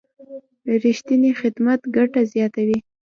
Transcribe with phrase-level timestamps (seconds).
[0.83, 2.77] رښتینی خدمت ګټه زیاتوي.